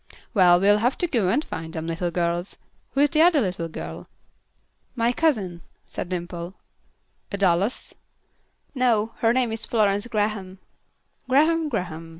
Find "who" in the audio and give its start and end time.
2.93-3.01